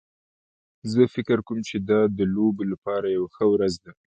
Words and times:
زه 0.91 1.01
فکر 1.15 1.37
کوم 1.47 1.59
چې 1.67 1.75
دا 1.89 2.01
د 2.17 2.19
لوبو 2.35 2.63
لپاره 2.71 3.05
یوه 3.15 3.29
ښه 3.35 3.45
ورځ 3.53 3.73
ده 3.83 3.91